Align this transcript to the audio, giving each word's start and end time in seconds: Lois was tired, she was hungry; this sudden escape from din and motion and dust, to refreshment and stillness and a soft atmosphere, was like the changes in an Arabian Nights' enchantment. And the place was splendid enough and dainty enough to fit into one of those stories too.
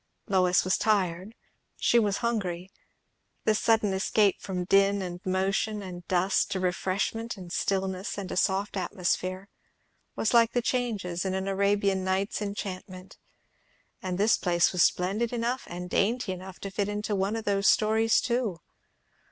Lois 0.27 0.63
was 0.63 0.79
tired, 0.79 1.35
she 1.77 1.99
was 1.99 2.17
hungry; 2.25 2.71
this 3.45 3.59
sudden 3.59 3.93
escape 3.93 4.41
from 4.41 4.63
din 4.63 4.99
and 4.99 5.23
motion 5.23 5.83
and 5.83 6.07
dust, 6.07 6.49
to 6.49 6.59
refreshment 6.59 7.37
and 7.37 7.51
stillness 7.53 8.17
and 8.17 8.31
a 8.31 8.35
soft 8.35 8.75
atmosphere, 8.77 9.47
was 10.15 10.33
like 10.33 10.53
the 10.53 10.61
changes 10.63 11.23
in 11.23 11.35
an 11.35 11.47
Arabian 11.47 12.03
Nights' 12.03 12.41
enchantment. 12.41 13.19
And 14.01 14.17
the 14.17 14.35
place 14.41 14.71
was 14.73 14.81
splendid 14.81 15.31
enough 15.31 15.65
and 15.69 15.87
dainty 15.87 16.31
enough 16.31 16.59
to 16.61 16.71
fit 16.71 16.89
into 16.89 17.13
one 17.15 17.35
of 17.35 17.45
those 17.45 17.67
stories 17.67 18.21
too. 18.21 18.57